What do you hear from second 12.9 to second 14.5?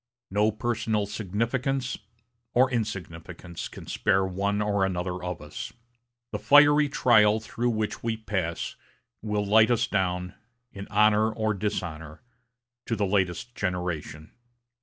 the latest generation.